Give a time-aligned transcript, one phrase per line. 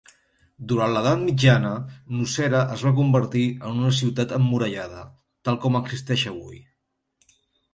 [0.69, 1.73] Durant l'Edat Mitjana,
[2.21, 5.05] Nocera es va convertir en una ciutat emmurallada,
[5.49, 6.61] tal com existeix avui.